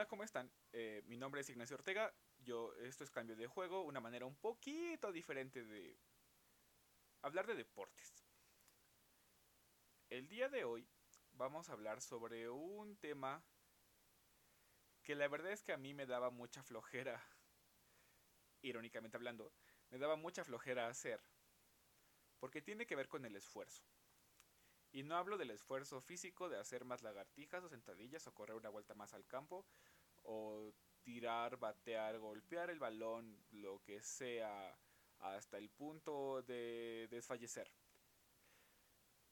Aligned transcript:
Hola, 0.00 0.08
¿cómo 0.08 0.24
están? 0.24 0.50
Eh, 0.72 1.02
mi 1.04 1.18
nombre 1.18 1.42
es 1.42 1.50
Ignacio 1.50 1.76
Ortega. 1.76 2.10
Yo, 2.38 2.74
esto 2.76 3.04
es 3.04 3.10
Cambio 3.10 3.36
de 3.36 3.46
Juego, 3.46 3.82
una 3.82 4.00
manera 4.00 4.24
un 4.24 4.34
poquito 4.34 5.12
diferente 5.12 5.62
de 5.62 6.00
hablar 7.20 7.46
de 7.46 7.54
deportes. 7.54 8.24
El 10.08 10.26
día 10.26 10.48
de 10.48 10.64
hoy 10.64 10.88
vamos 11.32 11.68
a 11.68 11.74
hablar 11.74 12.00
sobre 12.00 12.48
un 12.48 12.96
tema 12.96 13.44
que 15.02 15.14
la 15.14 15.28
verdad 15.28 15.52
es 15.52 15.62
que 15.62 15.74
a 15.74 15.76
mí 15.76 15.92
me 15.92 16.06
daba 16.06 16.30
mucha 16.30 16.62
flojera, 16.62 17.22
irónicamente 18.62 19.18
hablando, 19.18 19.52
me 19.90 19.98
daba 19.98 20.16
mucha 20.16 20.44
flojera 20.44 20.88
hacer, 20.88 21.22
porque 22.38 22.62
tiene 22.62 22.86
que 22.86 22.96
ver 22.96 23.10
con 23.10 23.26
el 23.26 23.36
esfuerzo. 23.36 23.84
Y 24.92 25.02
no 25.04 25.16
hablo 25.16 25.38
del 25.38 25.50
esfuerzo 25.50 26.00
físico 26.00 26.48
de 26.48 26.58
hacer 26.58 26.84
más 26.84 27.02
lagartijas 27.02 27.62
o 27.62 27.68
sentadillas 27.68 28.26
o 28.26 28.34
correr 28.34 28.56
una 28.56 28.70
vuelta 28.70 28.94
más 28.94 29.14
al 29.14 29.26
campo 29.26 29.66
o 30.22 30.72
tirar, 31.02 31.56
batear, 31.58 32.18
golpear 32.18 32.70
el 32.70 32.78
balón, 32.78 33.44
lo 33.50 33.82
que 33.82 34.02
sea, 34.02 34.78
hasta 35.18 35.58
el 35.58 35.70
punto 35.70 36.42
de 36.42 37.08
desfallecer. 37.10 37.70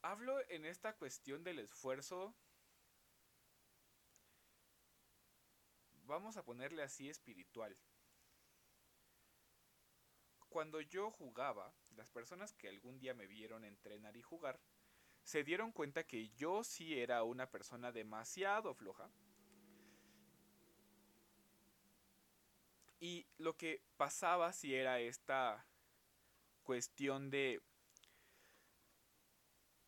Hablo 0.03 0.39
en 0.49 0.65
esta 0.65 0.97
cuestión 0.97 1.43
del 1.43 1.59
esfuerzo, 1.59 2.35
vamos 6.05 6.37
a 6.37 6.45
ponerle 6.45 6.83
así 6.83 7.09
espiritual. 7.09 7.77
Cuando 10.49 10.81
yo 10.81 11.11
jugaba, 11.11 11.75
las 11.91 12.11
personas 12.11 12.55
que 12.55 12.69
algún 12.69 12.99
día 12.99 13.13
me 13.13 13.27
vieron 13.27 13.65
entrenar 13.65 14.17
y 14.17 14.23
jugar, 14.23 14.61
se 15.23 15.45
dieron 15.45 15.73
cuenta 15.73 16.07
que 16.07 16.31
yo 16.31 16.65
sí 16.65 16.99
era 16.99 17.23
una 17.23 17.51
persona 17.51 17.93
demasiado 17.93 18.75
floja. 18.75 19.11
Y 23.01 23.27
lo 23.37 23.57
que 23.57 23.83
pasaba 23.97 24.53
si 24.53 24.75
era 24.75 25.01
esta 25.01 25.67
cuestión 26.63 27.31
de 27.31 27.63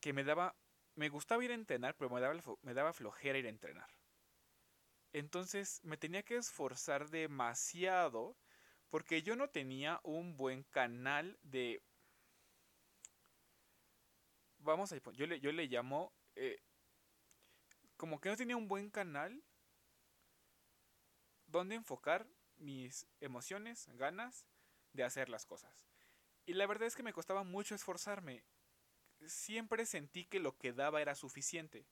que 0.01 0.13
me 0.13 0.25
daba 0.25 0.57
me 0.95 1.09
gustaba 1.09 1.45
ir 1.45 1.51
a 1.51 1.55
entrenar, 1.55 1.97
pero 1.97 2.11
me 2.11 2.21
daba, 2.21 2.39
me 2.63 2.75
daba 2.75 2.93
flojera 2.93 3.39
ir 3.39 3.47
a 3.47 3.51
entrenar. 3.51 3.89
Entonces 5.13 5.81
me 5.83 5.97
tenía 5.97 6.23
que 6.23 6.37
esforzar 6.37 7.09
demasiado 7.09 8.37
porque 8.91 9.23
yo 9.23 9.35
no 9.37 9.49
tenía 9.49 10.01
un 10.03 10.37
buen 10.37 10.63
canal 10.65 11.39
de 11.43 11.83
vamos 14.59 14.93
a 14.93 14.99
yo 15.13 15.27
le, 15.27 15.41
yo 15.41 15.53
le 15.53 15.67
llamo 15.67 16.13
eh, 16.37 16.61
como 17.97 18.21
que 18.21 18.29
no 18.29 18.37
tenía 18.37 18.57
un 18.57 18.69
buen 18.69 18.91
canal 18.91 19.43
donde 21.47 21.77
enfocar 21.77 22.27
mis 22.61 23.07
emociones, 23.21 23.89
ganas 23.95 24.47
de 24.93 25.05
hacer 25.05 25.29
las 25.29 25.47
cosas. 25.47 25.89
Y 26.47 26.55
la 26.55 26.67
verdad 26.67 26.87
es 26.87 26.97
que 26.97 27.03
me 27.03 27.13
costaba 27.13 27.43
mucho 27.43 27.75
esforzarme. 27.75 28.45
Siempre 29.27 29.87
sentí 29.87 30.25
que 30.25 30.41
lo 30.41 30.57
que 30.57 30.73
daba 30.73 31.03
era 31.03 31.15
suficiente. 31.15 31.87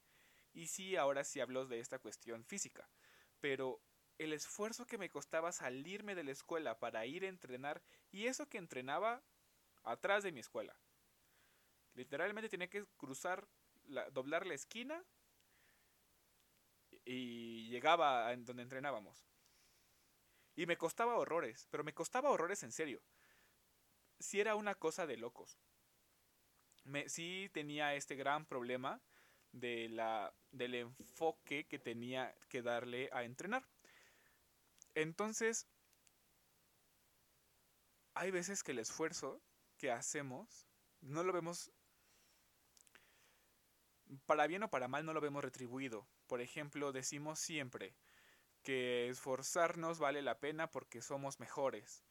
Y 0.52 0.68
sí, 0.68 0.96
ahora 0.96 1.24
sí 1.24 1.40
hablo 1.40 1.66
de 1.66 1.80
esta 1.80 1.98
cuestión 1.98 2.44
física. 2.44 2.88
Pero 3.40 3.80
el 4.18 4.32
esfuerzo 4.32 4.86
que 4.86 4.98
me 4.98 5.10
costaba 5.10 5.52
salirme 5.52 6.14
de 6.14 6.24
la 6.24 6.32
escuela 6.32 6.78
para 6.78 7.06
ir 7.06 7.24
a 7.24 7.28
entrenar 7.28 7.82
y 8.10 8.26
eso 8.26 8.48
que 8.48 8.58
entrenaba 8.58 9.22
atrás 9.84 10.22
de 10.24 10.32
mi 10.32 10.40
escuela. 10.40 10.76
Literalmente 11.94 12.48
tenía 12.48 12.68
que 12.68 12.84
cruzar, 12.96 13.46
doblar 14.12 14.46
la 14.46 14.54
esquina 14.54 15.04
y 17.04 17.68
llegaba 17.68 18.28
a 18.28 18.36
donde 18.36 18.62
entrenábamos. 18.62 19.24
Y 20.58 20.66
me 20.66 20.76
costaba 20.76 21.16
horrores, 21.16 21.68
pero 21.70 21.84
me 21.84 21.94
costaba 21.94 22.30
horrores 22.30 22.64
en 22.64 22.72
serio. 22.72 23.00
Si 24.18 24.40
era 24.40 24.56
una 24.56 24.74
cosa 24.74 25.06
de 25.06 25.16
locos. 25.16 25.56
Me, 26.82 27.08
sí 27.08 27.48
tenía 27.52 27.94
este 27.94 28.16
gran 28.16 28.44
problema 28.44 29.00
de 29.52 29.88
la, 29.88 30.34
del 30.50 30.74
enfoque 30.74 31.68
que 31.68 31.78
tenía 31.78 32.34
que 32.48 32.60
darle 32.60 33.08
a 33.12 33.22
entrenar. 33.22 33.68
Entonces, 34.96 35.68
hay 38.14 38.32
veces 38.32 38.64
que 38.64 38.72
el 38.72 38.80
esfuerzo 38.80 39.40
que 39.76 39.92
hacemos 39.92 40.66
no 41.00 41.22
lo 41.22 41.32
vemos 41.32 41.70
para 44.26 44.48
bien 44.48 44.64
o 44.64 44.70
para 44.70 44.88
mal 44.88 45.06
no 45.06 45.12
lo 45.12 45.20
vemos 45.20 45.44
retribuido. 45.44 46.08
Por 46.26 46.40
ejemplo, 46.40 46.90
decimos 46.90 47.38
siempre 47.38 47.94
que 48.68 49.08
esforzarnos 49.08 49.98
vale 49.98 50.20
la 50.20 50.40
pena 50.40 50.70
porque 50.70 51.00
somos 51.00 51.40
mejores. 51.40 52.04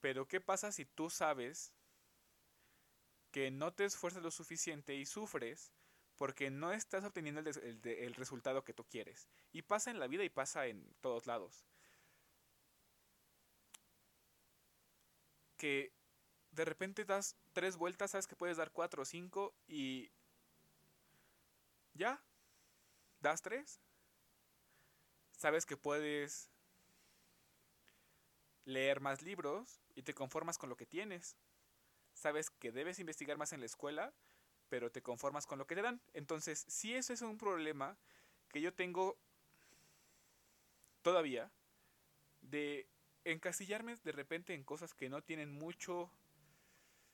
Pero 0.00 0.28
¿qué 0.28 0.40
pasa 0.40 0.70
si 0.70 0.84
tú 0.84 1.10
sabes 1.10 1.72
que 3.32 3.50
no 3.50 3.72
te 3.72 3.86
esfuerzas 3.86 4.22
lo 4.22 4.30
suficiente 4.30 4.94
y 4.94 5.04
sufres 5.04 5.72
porque 6.14 6.48
no 6.48 6.70
estás 6.70 7.02
obteniendo 7.02 7.40
el, 7.40 8.14
resultado 8.14 8.62
que 8.62 8.72
tú 8.72 8.84
quieres? 8.84 9.28
Y 9.50 9.62
pasa 9.62 9.90
en 9.90 9.98
la 9.98 10.06
vida 10.06 10.22
y 10.22 10.28
pasa 10.28 10.68
en 10.68 10.94
todos 11.00 11.26
lados. 11.26 11.66
Que 15.56 15.92
de 16.52 16.64
repente 16.64 17.04
das 17.04 17.34
tres 17.52 17.76
vueltas, 17.76 18.12
sabes 18.12 18.28
que 18.28 18.36
puedes 18.36 18.58
dar 18.58 18.70
cuatro 18.70 19.02
o 19.02 19.04
cinco 19.04 19.56
y 19.66 20.12
ya, 21.94 22.22
das 23.18 23.42
tres. 23.42 23.80
Sabes 25.36 25.66
que 25.66 25.76
puedes 25.76 26.50
leer 28.64 29.00
más 29.00 29.22
libros 29.22 29.80
y 29.94 30.02
te 30.02 30.14
conformas 30.14 30.58
con 30.58 30.68
lo 30.68 30.76
que 30.76 30.86
tienes. 30.86 31.36
Sabes 32.14 32.50
que 32.50 32.72
debes 32.72 32.98
investigar 32.98 33.36
más 33.36 33.52
en 33.52 33.60
la 33.60 33.66
escuela, 33.66 34.12
pero 34.68 34.90
te 34.90 35.02
conformas 35.02 35.46
con 35.46 35.58
lo 35.58 35.66
que 35.66 35.74
te 35.74 35.82
dan. 35.82 36.00
Entonces, 36.14 36.64
si 36.68 36.94
eso 36.94 37.12
es 37.12 37.22
un 37.22 37.38
problema 37.38 37.96
que 38.48 38.60
yo 38.60 38.72
tengo 38.72 39.18
todavía, 41.02 41.50
de 42.40 42.88
encasillarme 43.24 43.96
de 43.96 44.12
repente 44.12 44.54
en 44.54 44.64
cosas 44.64 44.94
que 44.94 45.08
no 45.08 45.22
tienen 45.22 45.52
mucho 45.52 46.10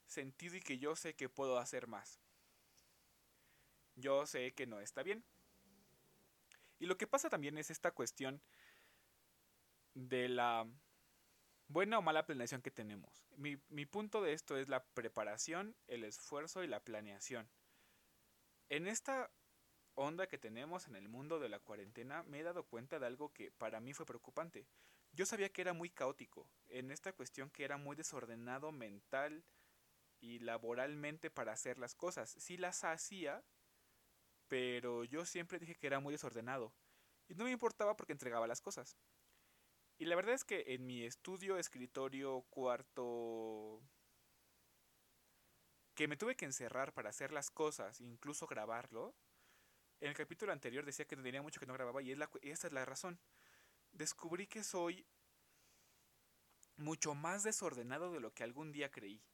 sentido 0.07 0.57
y 0.57 0.61
que 0.61 0.79
yo 0.79 0.95
sé 0.95 1.15
que 1.15 1.29
puedo 1.29 1.59
hacer 1.59 1.87
más 1.87 2.21
yo 3.97 4.27
sé 4.27 4.53
que 4.53 4.67
no 4.67 4.81
está 4.81 5.03
bien. 5.03 5.25
Y 6.83 6.87
lo 6.87 6.99
que 6.99 7.07
pasa 7.07 7.31
también 7.31 7.57
es 7.59 7.71
esta 7.71 7.93
cuestión 7.93 8.43
de 9.95 10.29
la 10.29 10.69
buena 11.69 12.01
o 12.01 12.03
mala 12.03 12.27
planeación 12.27 12.61
que 12.61 12.73
tenemos. 12.73 13.25
Mi, 13.37 13.57
mi, 13.69 13.87
punto 13.87 14.21
de 14.21 14.33
esto 14.33 14.57
es 14.57 14.69
la 14.69 14.85
preparación, 14.87 15.77
el 15.87 16.03
esfuerzo 16.03 16.65
y 16.65 16.67
la 16.67 16.83
planeación. 16.83 17.49
En 18.69 18.89
esta 18.89 19.31
onda 19.95 20.27
que 20.27 20.39
tenemos 20.39 20.89
en 20.89 20.97
el 20.97 21.09
mundo 21.09 21.39
de 21.39 21.51
la 21.51 21.61
cuarentena 21.61 22.25
me 22.25 22.41
he 22.41 22.43
dado 22.43 22.65
cuenta 22.65 22.99
de 22.99 23.07
algo 23.07 23.33
que 23.33 23.53
para 23.53 23.79
mí 23.79 23.93
fue 23.95 24.05
preocupante. 24.05 24.67
Yo 25.13 25.25
sabía 25.25 25.53
que 25.53 25.63
era 25.63 25.75
muy 25.75 25.89
caótico, 25.89 26.51
en 26.67 26.91
esta 26.91 27.13
cuestión 27.13 27.49
que 27.51 27.63
era 27.63 27.77
muy 27.77 27.95
desordenado 27.95 28.73
mental 28.73 29.45
y 30.19 30.41
laboralmente 30.41 31.31
para 31.31 31.53
hacer 31.53 31.79
las 31.79 31.95
cosas. 31.95 32.31
Si 32.31 32.57
las 32.57 32.83
hacía, 32.83 33.45
pero 34.53 35.05
yo 35.05 35.25
siempre 35.25 35.59
dije 35.59 35.77
que 35.77 35.87
era 35.87 35.99
muy 35.99 36.13
desordenado 36.13 36.75
y 37.27 37.35
no 37.35 37.45
me 37.45 37.53
importaba 37.53 37.97
porque 37.97 38.13
entregaba 38.13 38.47
las 38.47 38.61
cosas. 38.61 38.99
Y 39.97 40.05
la 40.05 40.15
verdad 40.15 40.35
es 40.35 40.45
que 40.45 40.75
en 40.75 40.85
mi 40.85 41.05
estudio, 41.07 41.57
escritorio, 41.57 42.43
cuarto, 42.51 43.81
que 45.95 46.07
me 46.07 46.19
tuve 46.19 46.37
que 46.37 46.45
encerrar 46.45 46.93
para 46.93 47.09
hacer 47.09 47.33
las 47.33 47.51
cosas, 47.51 48.03
incluso 48.03 48.47
grabarlo, 48.47 49.15
en 50.01 50.11
el 50.11 50.15
capítulo 50.15 50.53
anterior 50.53 50.85
decía 50.85 51.07
que 51.07 51.17
tenía 51.17 51.41
mucho 51.41 51.59
que 51.59 51.65
no 51.65 51.73
grababa 51.73 52.03
y, 52.03 52.11
y 52.11 52.51
esta 52.51 52.67
es 52.67 52.75
la 52.75 52.85
razón. 52.85 53.19
Descubrí 53.93 54.47
que 54.47 54.63
soy 54.63 55.07
mucho 56.77 57.15
más 57.15 57.43
desordenado 57.43 58.13
de 58.13 58.21
lo 58.21 58.35
que 58.35 58.45
algún 58.45 58.71
día 58.71 58.91
creí. 58.91 59.25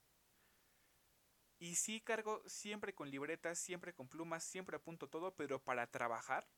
Y 1.58 1.74
sí 1.74 2.00
cargo 2.00 2.42
siempre 2.46 2.94
con 2.94 3.10
libretas, 3.10 3.58
siempre 3.58 3.92
con 3.92 4.08
plumas, 4.08 4.44
siempre 4.44 4.76
apunto 4.76 5.08
todo, 5.08 5.34
pero 5.34 5.62
para 5.62 5.86
trabajar 5.88 6.48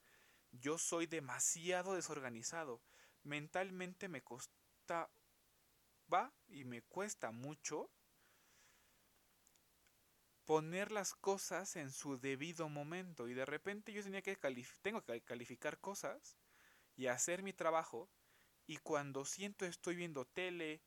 yo 0.52 0.78
soy 0.78 1.06
demasiado 1.06 1.94
desorganizado. 1.94 2.82
Mentalmente 3.22 4.08
me 4.08 4.22
costa 4.22 5.10
va 6.12 6.32
y 6.48 6.64
me 6.64 6.82
cuesta 6.82 7.30
mucho 7.30 7.90
poner 10.44 10.90
las 10.90 11.14
cosas 11.14 11.76
en 11.76 11.92
su 11.92 12.18
debido 12.18 12.68
momento 12.68 13.28
y 13.28 13.34
de 13.34 13.46
repente 13.46 13.92
yo 13.92 14.02
tenía 14.02 14.22
que 14.22 14.36
tengo 14.82 15.04
que 15.04 15.22
calificar 15.22 15.78
cosas 15.78 16.36
y 16.96 17.06
hacer 17.06 17.42
mi 17.42 17.52
trabajo 17.52 18.10
y 18.66 18.78
cuando 18.78 19.24
siento 19.24 19.64
estoy 19.64 19.94
viendo 19.94 20.24
tele 20.24 20.82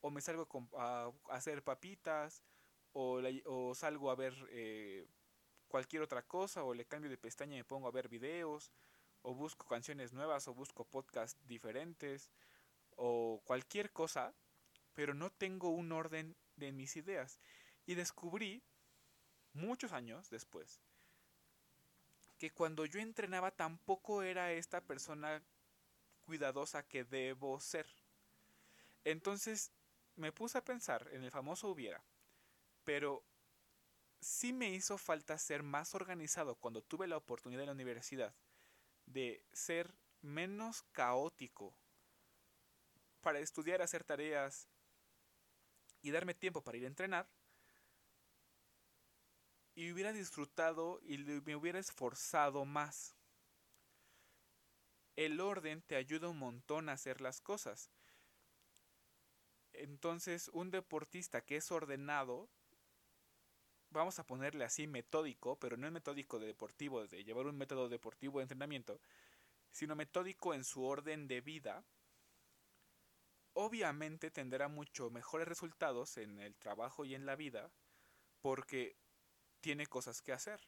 o 0.00 0.10
me 0.10 0.20
salgo 0.20 0.48
a 0.76 1.10
hacer 1.30 1.64
papitas 1.64 2.44
o, 2.92 3.74
salgo 3.74 4.10
a 4.10 4.14
ver 4.14 4.34
eh, 4.50 5.06
cualquier 5.68 6.02
otra 6.02 6.22
cosa, 6.22 6.64
o 6.64 6.74
le 6.74 6.86
cambio 6.86 7.10
de 7.10 7.18
pestaña 7.18 7.54
y 7.54 7.58
me 7.58 7.64
pongo 7.64 7.88
a 7.88 7.92
ver 7.92 8.08
videos, 8.08 8.72
o 9.22 9.34
busco 9.34 9.66
canciones 9.66 10.12
nuevas, 10.12 10.48
o 10.48 10.54
busco 10.54 10.84
podcasts 10.84 11.38
diferentes, 11.46 12.30
o 12.96 13.40
cualquier 13.44 13.92
cosa, 13.92 14.34
pero 14.94 15.14
no 15.14 15.30
tengo 15.30 15.68
un 15.70 15.92
orden 15.92 16.36
de 16.56 16.72
mis 16.72 16.96
ideas. 16.96 17.38
Y 17.86 17.94
descubrí, 17.94 18.62
muchos 19.52 19.92
años 19.92 20.30
después, 20.30 20.80
que 22.38 22.50
cuando 22.50 22.86
yo 22.86 23.00
entrenaba 23.00 23.50
tampoco 23.50 24.22
era 24.22 24.52
esta 24.52 24.80
persona 24.80 25.42
cuidadosa 26.24 26.82
que 26.86 27.04
debo 27.04 27.58
ser. 27.60 27.86
Entonces 29.04 29.72
me 30.16 30.32
puse 30.32 30.58
a 30.58 30.64
pensar 30.64 31.08
en 31.12 31.24
el 31.24 31.30
famoso 31.30 31.68
hubiera, 31.68 32.02
pero 32.88 33.22
sí 34.18 34.54
me 34.54 34.70
hizo 34.70 34.96
falta 34.96 35.36
ser 35.36 35.62
más 35.62 35.94
organizado 35.94 36.54
cuando 36.54 36.80
tuve 36.80 37.06
la 37.06 37.18
oportunidad 37.18 37.60
en 37.60 37.66
la 37.66 37.74
universidad 37.74 38.34
de 39.04 39.44
ser 39.52 39.94
menos 40.22 40.84
caótico 40.92 41.76
para 43.20 43.40
estudiar, 43.40 43.82
hacer 43.82 44.04
tareas 44.04 44.70
y 46.00 46.12
darme 46.12 46.32
tiempo 46.32 46.64
para 46.64 46.78
ir 46.78 46.84
a 46.84 46.86
entrenar. 46.86 47.28
Y 49.74 49.92
hubiera 49.92 50.14
disfrutado 50.14 50.98
y 51.02 51.18
me 51.18 51.56
hubiera 51.56 51.78
esforzado 51.78 52.64
más. 52.64 53.14
El 55.14 55.42
orden 55.42 55.82
te 55.82 55.94
ayuda 55.94 56.30
un 56.30 56.38
montón 56.38 56.88
a 56.88 56.92
hacer 56.92 57.20
las 57.20 57.42
cosas. 57.42 57.90
Entonces, 59.74 60.48
un 60.54 60.70
deportista 60.70 61.42
que 61.42 61.56
es 61.56 61.70
ordenado, 61.70 62.48
vamos 63.90 64.18
a 64.18 64.26
ponerle 64.26 64.64
así 64.64 64.86
metódico, 64.86 65.58
pero 65.58 65.76
no 65.76 65.86
es 65.86 65.92
metódico 65.92 66.38
de 66.38 66.46
deportivo, 66.46 67.06
de 67.06 67.24
llevar 67.24 67.46
un 67.46 67.56
método 67.56 67.88
deportivo 67.88 68.38
de 68.38 68.44
entrenamiento, 68.44 69.00
sino 69.70 69.96
metódico 69.96 70.54
en 70.54 70.64
su 70.64 70.84
orden 70.84 71.28
de 71.28 71.40
vida, 71.40 71.84
obviamente 73.54 74.30
tendrá 74.30 74.68
mucho 74.68 75.10
mejores 75.10 75.48
resultados 75.48 76.16
en 76.16 76.38
el 76.38 76.56
trabajo 76.56 77.04
y 77.04 77.14
en 77.14 77.26
la 77.26 77.36
vida 77.36 77.70
porque 78.40 78.96
tiene 79.60 79.86
cosas 79.86 80.22
que 80.22 80.32
hacer 80.32 80.60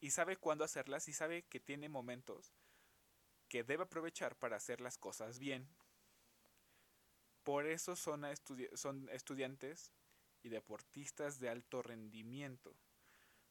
y 0.00 0.10
sabe 0.10 0.36
cuándo 0.36 0.64
hacerlas 0.64 1.06
y 1.08 1.12
sabe 1.12 1.44
que 1.44 1.60
tiene 1.60 1.88
momentos 1.88 2.52
que 3.48 3.62
debe 3.62 3.84
aprovechar 3.84 4.34
para 4.36 4.56
hacer 4.56 4.80
las 4.80 4.98
cosas 4.98 5.38
bien. 5.38 5.68
Por 7.44 7.66
eso 7.66 7.94
son, 7.96 8.24
son 8.74 9.08
estudiantes 9.10 9.92
y 10.42 10.48
deportistas 10.48 11.38
de 11.38 11.48
alto 11.48 11.82
rendimiento, 11.82 12.74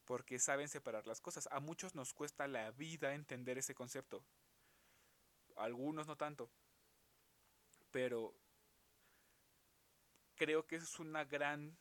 porque 0.04 0.38
saben 0.38 0.68
separar 0.68 1.06
las 1.06 1.20
cosas. 1.20 1.48
A 1.50 1.60
muchos 1.60 1.94
nos 1.94 2.12
cuesta 2.12 2.46
la 2.46 2.70
vida 2.72 3.14
entender 3.14 3.58
ese 3.58 3.74
concepto, 3.74 4.24
algunos 5.56 6.06
no 6.06 6.16
tanto, 6.16 6.50
pero 7.90 8.34
creo 10.34 10.66
que 10.66 10.76
es 10.76 10.98
una 10.98 11.24
gran 11.24 11.76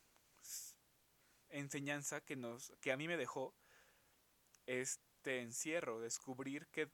enseñanza 1.50 2.22
que 2.22 2.36
nos 2.36 2.74
que 2.82 2.92
a 2.92 2.98
mí 2.98 3.08
me 3.08 3.18
dejó 3.18 3.54
este 4.66 5.42
encierro, 5.42 6.00
descubrir 6.00 6.68
que 6.68 6.90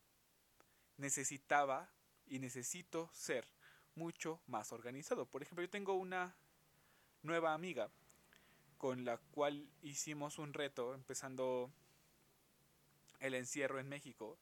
necesitaba 0.97 1.91
y 2.25 2.39
necesito 2.39 3.09
ser 3.13 3.47
mucho 3.95 4.41
más 4.47 4.71
organizado. 4.71 5.25
Por 5.25 5.41
ejemplo, 5.41 5.63
yo 5.63 5.69
tengo 5.69 5.93
una 5.93 6.35
nueva 7.21 7.53
amiga 7.53 7.91
con 8.77 9.05
la 9.05 9.17
cual 9.17 9.67
hicimos 9.81 10.37
un 10.37 10.53
reto 10.53 10.93
empezando 10.93 11.71
el 13.19 13.33
encierro 13.33 13.79
en 13.79 13.89
México 13.89 14.37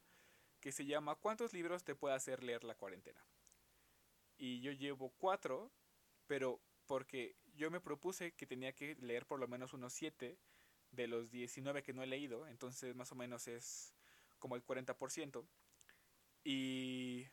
que 0.60 0.72
se 0.72 0.86
llama 0.86 1.16
¿Cuántos 1.16 1.54
libros 1.54 1.84
te 1.84 1.96
puede 1.96 2.16
hacer 2.16 2.44
leer 2.44 2.64
la 2.64 2.76
cuarentena? 2.76 3.24
Y 4.38 4.62
yo 4.62 4.72
llevo 4.72 5.14
cuatro, 5.18 5.72
pero 6.28 6.60
porque 6.88 7.36
yo 7.56 7.72
me 7.72 7.80
propuse 7.80 8.34
que 8.34 8.46
tenía 8.46 8.74
que 8.74 8.96
leer 8.96 9.26
por 9.26 9.40
lo 9.40 9.48
menos 9.48 9.74
unos 9.74 9.94
7 9.94 10.38
de 10.92 11.08
los 11.08 11.32
19 11.32 11.84
que 11.84 11.94
no 11.94 12.04
he 12.04 12.08
leído, 12.08 12.48
entonces 12.48 12.96
más 12.96 13.12
o 13.12 13.16
menos 13.16 13.48
es 13.48 13.94
como 14.40 14.56
el 14.56 14.66
40%. 14.66 15.46
Y 16.44 17.28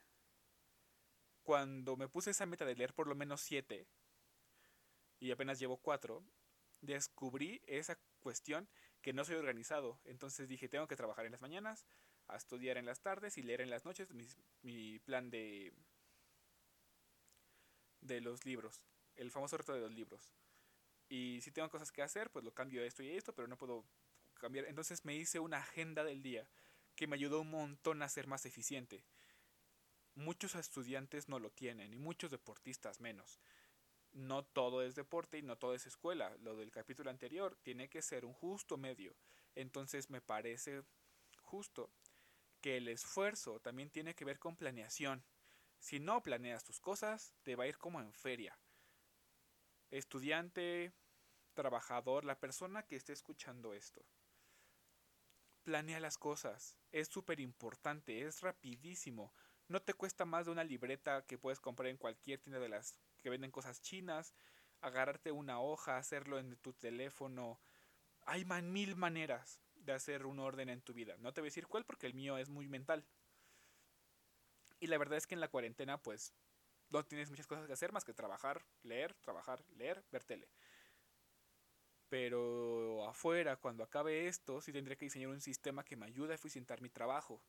cuando 1.42 1.96
me 1.96 2.08
puse 2.08 2.30
esa 2.30 2.46
meta 2.46 2.64
de 2.64 2.76
leer 2.76 2.94
por 2.94 3.06
lo 3.06 3.14
menos 3.14 3.40
7, 3.40 3.86
y 5.20 5.30
apenas 5.30 5.58
llevo 5.58 5.76
4, 5.76 6.22
descubrí 6.82 7.62
esa 7.66 7.98
cuestión 8.20 8.68
que 9.00 9.14
no 9.14 9.24
soy 9.24 9.36
organizado. 9.36 9.98
Entonces 10.04 10.48
dije, 10.48 10.68
tengo 10.68 10.86
que 10.86 10.96
trabajar 10.96 11.24
en 11.24 11.32
las 11.32 11.40
mañanas, 11.40 11.86
estudiar 12.36 12.76
en 12.76 12.86
las 12.86 13.00
tardes 13.00 13.38
y 13.38 13.42
leer 13.42 13.60
en 13.60 13.70
las 13.70 13.84
noches 13.84 14.10
mi, 14.12 14.26
mi 14.62 14.98
plan 15.00 15.30
de, 15.30 15.72
de 18.00 18.20
los 18.20 18.44
libros 18.44 18.82
el 19.16 19.30
famoso 19.30 19.56
reto 19.56 19.72
de 19.72 19.80
los 19.80 19.92
libros. 19.92 20.32
Y 21.08 21.40
si 21.42 21.50
tengo 21.50 21.68
cosas 21.70 21.92
que 21.92 22.02
hacer, 22.02 22.30
pues 22.30 22.44
lo 22.44 22.54
cambio 22.54 22.82
a 22.82 22.86
esto 22.86 23.02
y 23.02 23.10
esto, 23.10 23.34
pero 23.34 23.48
no 23.48 23.58
puedo 23.58 23.84
cambiar. 24.34 24.66
Entonces 24.66 25.04
me 25.04 25.16
hice 25.16 25.38
una 25.38 25.58
agenda 25.58 26.04
del 26.04 26.22
día 26.22 26.48
que 26.94 27.06
me 27.06 27.16
ayudó 27.16 27.40
un 27.40 27.50
montón 27.50 28.02
a 28.02 28.08
ser 28.08 28.26
más 28.26 28.46
eficiente. 28.46 29.04
Muchos 30.14 30.54
estudiantes 30.54 31.28
no 31.28 31.38
lo 31.38 31.50
tienen 31.50 31.92
y 31.92 31.96
muchos 31.96 32.30
deportistas 32.30 33.00
menos. 33.00 33.40
No 34.12 34.44
todo 34.44 34.82
es 34.82 34.94
deporte 34.94 35.38
y 35.38 35.42
no 35.42 35.56
todo 35.56 35.74
es 35.74 35.86
escuela. 35.86 36.36
Lo 36.38 36.56
del 36.56 36.70
capítulo 36.70 37.10
anterior 37.10 37.56
tiene 37.62 37.88
que 37.88 38.02
ser 38.02 38.24
un 38.24 38.34
justo 38.34 38.76
medio. 38.76 39.16
Entonces 39.54 40.10
me 40.10 40.20
parece 40.20 40.84
justo 41.40 41.90
que 42.60 42.76
el 42.76 42.88
esfuerzo 42.88 43.60
también 43.60 43.90
tiene 43.90 44.14
que 44.14 44.24
ver 44.24 44.38
con 44.38 44.56
planeación. 44.56 45.24
Si 45.78 45.98
no 45.98 46.22
planeas 46.22 46.64
tus 46.64 46.80
cosas, 46.80 47.34
te 47.42 47.56
va 47.56 47.64
a 47.64 47.68
ir 47.68 47.78
como 47.78 48.00
en 48.00 48.12
feria 48.12 48.58
estudiante, 49.92 50.92
trabajador, 51.54 52.24
la 52.24 52.40
persona 52.40 52.82
que 52.82 52.96
esté 52.96 53.12
escuchando 53.12 53.74
esto. 53.74 54.04
Planea 55.64 56.00
las 56.00 56.18
cosas. 56.18 56.76
Es 56.90 57.08
súper 57.08 57.40
importante, 57.40 58.22
es 58.22 58.40
rapidísimo. 58.40 59.32
No 59.68 59.80
te 59.82 59.94
cuesta 59.94 60.24
más 60.24 60.46
de 60.46 60.52
una 60.52 60.64
libreta 60.64 61.24
que 61.26 61.38
puedes 61.38 61.60
comprar 61.60 61.88
en 61.88 61.98
cualquier 61.98 62.40
tienda 62.40 62.58
de 62.58 62.70
las 62.70 62.96
que 63.22 63.30
venden 63.30 63.50
cosas 63.50 63.80
chinas. 63.80 64.34
Agarrarte 64.80 65.32
una 65.32 65.60
hoja, 65.60 65.96
hacerlo 65.96 66.38
en 66.38 66.56
tu 66.56 66.72
teléfono. 66.74 67.60
Hay 68.26 68.44
mil 68.44 68.96
maneras 68.96 69.60
de 69.74 69.92
hacer 69.92 70.26
un 70.26 70.38
orden 70.38 70.68
en 70.68 70.82
tu 70.82 70.92
vida. 70.92 71.16
No 71.18 71.32
te 71.32 71.40
voy 71.40 71.46
a 71.46 71.50
decir 71.50 71.66
cuál 71.66 71.84
porque 71.84 72.06
el 72.06 72.14
mío 72.14 72.36
es 72.38 72.48
muy 72.48 72.68
mental. 72.68 73.06
Y 74.80 74.88
la 74.88 74.98
verdad 74.98 75.16
es 75.16 75.26
que 75.26 75.34
en 75.34 75.40
la 75.40 75.48
cuarentena, 75.48 76.02
pues, 76.02 76.34
no 76.90 77.04
tienes 77.04 77.30
muchas 77.30 77.46
cosas 77.46 77.66
que 77.66 77.72
hacer 77.72 77.92
más 77.92 78.04
que 78.04 78.12
trabajar, 78.12 78.64
leer, 78.82 79.14
trabajar, 79.14 79.64
leer, 79.76 80.04
ver 80.10 80.24
tele. 80.24 80.48
Pero 82.08 83.08
afuera, 83.08 83.56
cuando 83.56 83.82
acabe 83.84 84.26
esto, 84.26 84.60
sí 84.60 84.72
tendré 84.72 84.96
que 84.96 85.06
diseñar 85.06 85.30
un 85.30 85.40
sistema 85.40 85.84
que 85.84 85.96
me 85.96 86.06
ayude 86.06 86.32
a 86.32 86.34
eficientar 86.34 86.82
mi 86.82 86.90
trabajo. 86.90 87.42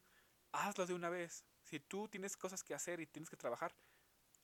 Hazlo 0.53 0.86
de 0.86 0.94
una 0.94 1.10
vez. 1.10 1.44
Si 1.63 1.80
tú 1.80 2.08
tienes 2.08 2.38
cosas 2.38 2.63
que 2.63 2.74
hacer 2.74 3.01
y 3.01 3.08
tienes 3.08 3.30
que 3.30 3.36
trabajar, 3.36 3.75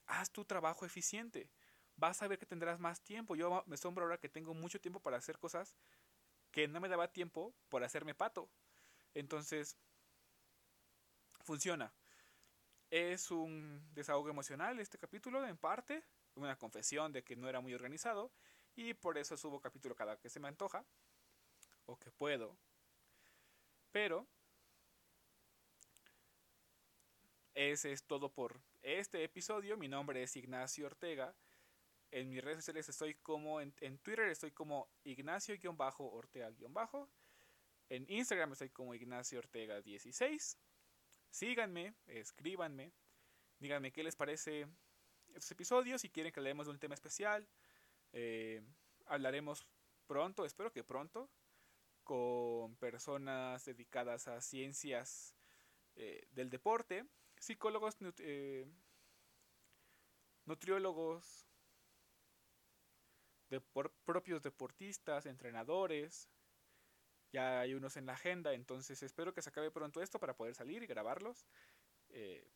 haz 0.09 0.31
tu 0.31 0.43
trabajo 0.43 0.85
eficiente. 0.85 1.49
Vas 1.95 2.21
a 2.21 2.27
ver 2.27 2.39
que 2.39 2.45
tendrás 2.45 2.79
más 2.79 3.01
tiempo. 3.01 3.35
Yo 3.35 3.63
me 3.67 3.75
asombro 3.75 4.03
ahora 4.03 4.19
que 4.19 4.29
tengo 4.29 4.53
mucho 4.53 4.81
tiempo 4.81 4.99
para 4.99 5.17
hacer 5.17 5.37
cosas 5.37 5.75
que 6.51 6.67
no 6.67 6.79
me 6.81 6.89
daba 6.89 7.13
tiempo 7.13 7.53
por 7.69 7.83
hacerme 7.83 8.15
pato. 8.15 8.49
Entonces, 9.13 9.77
funciona. 11.43 11.93
Es 12.89 13.29
un 13.29 13.87
desahogo 13.93 14.29
emocional 14.29 14.79
este 14.79 14.97
capítulo, 14.97 15.45
en 15.45 15.57
parte, 15.57 16.03
una 16.35 16.57
confesión 16.57 17.11
de 17.13 17.23
que 17.23 17.35
no 17.35 17.47
era 17.47 17.59
muy 17.59 17.73
organizado 17.73 18.31
y 18.75 18.95
por 18.95 19.17
eso 19.17 19.37
subo 19.37 19.61
capítulo 19.61 19.95
cada 19.95 20.17
que 20.17 20.29
se 20.29 20.39
me 20.39 20.47
antoja 20.47 20.85
o 21.85 21.97
que 21.99 22.11
puedo. 22.11 22.57
Pero 23.91 24.27
ese 27.53 27.91
es 27.91 28.03
todo 28.03 28.33
por 28.33 28.59
este 28.81 29.24
episodio. 29.24 29.77
Mi 29.77 29.88
nombre 29.88 30.24
es 30.24 30.36
Ignacio 30.36 30.86
Ortega. 30.86 31.36
En 32.12 32.29
mis 32.29 32.43
redes 32.43 32.57
sociales 32.59 32.89
estoy 32.89 33.15
como 33.15 33.62
en, 33.62 33.71
Twitter 34.00 34.27
estoy 34.29 34.51
como 34.51 34.89
Ignacio-Ortega- 35.03 36.53
en 37.89 38.05
Instagram 38.09 38.51
estoy 38.53 38.69
como 38.69 38.93
Ignacio 38.95 39.39
Ortega 39.39 39.81
16 39.81 40.57
síganme, 41.29 41.93
escríbanme, 42.07 42.91
díganme 43.59 43.91
qué 43.91 44.03
les 44.03 44.15
parece 44.15 44.67
estos 45.27 45.51
episodios, 45.51 46.01
si 46.01 46.09
quieren 46.09 46.31
que 46.31 46.39
hablemos 46.39 46.65
de 46.65 46.71
un 46.71 46.79
tema 46.79 46.95
especial. 46.95 47.48
Eh, 48.13 48.62
hablaremos 49.05 49.65
pronto, 50.07 50.45
espero 50.45 50.71
que 50.71 50.83
pronto, 50.83 51.29
con 52.03 52.75
personas 52.77 53.65
dedicadas 53.65 54.27
a 54.27 54.41
ciencias 54.41 55.36
eh, 55.95 56.27
del 56.31 56.50
deporte, 56.50 57.05
psicólogos, 57.39 57.98
eh, 58.19 58.67
nutriólogos, 60.46 61.48
propios 64.05 64.43
deportistas, 64.43 65.25
entrenadores, 65.25 66.29
ya 67.31 67.62
hay 67.62 67.74
unos 67.74 67.98
en 67.98 68.05
la 68.05 68.13
agenda, 68.13 68.53
entonces 68.53 69.03
espero 69.03 69.34
que 69.34 69.41
se 69.41 69.50
acabe 69.50 69.72
pronto 69.72 70.01
esto 70.01 70.19
para 70.19 70.36
poder 70.36 70.55
salir 70.55 70.84
y 70.84 70.88
grabarlos 70.88 71.46
Eh, 72.10 72.50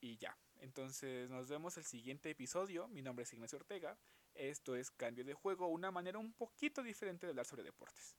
y 0.00 0.16
ya. 0.18 0.36
Entonces 0.60 1.30
nos 1.30 1.48
vemos 1.48 1.76
el 1.78 1.84
siguiente 1.84 2.30
episodio. 2.30 2.88
Mi 2.88 3.02
nombre 3.02 3.24
es 3.24 3.32
Ignacio 3.32 3.58
Ortega. 3.58 3.98
Esto 4.34 4.76
es 4.76 4.90
Cambio 4.90 5.24
de 5.24 5.34
Juego, 5.34 5.68
una 5.68 5.90
manera 5.90 6.18
un 6.18 6.32
poquito 6.34 6.82
diferente 6.82 7.26
de 7.26 7.30
hablar 7.30 7.46
sobre 7.46 7.62
deportes. 7.62 8.16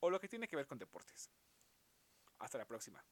O 0.00 0.10
lo 0.10 0.20
que 0.20 0.28
tiene 0.28 0.48
que 0.48 0.56
ver 0.56 0.66
con 0.66 0.78
deportes. 0.78 1.30
Hasta 2.38 2.58
la 2.58 2.66
próxima. 2.66 3.04